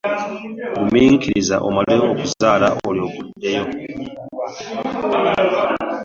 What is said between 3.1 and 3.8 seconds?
oddeyo.